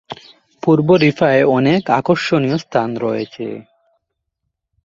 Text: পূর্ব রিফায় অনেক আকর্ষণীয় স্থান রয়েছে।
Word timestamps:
পূর্ব 0.63 0.87
রিফায় 0.95 1.43
অনেক 1.57 1.81
আকর্ষণীয় 1.91 2.57
স্থান 2.57 2.89
রয়েছে। 2.97 3.47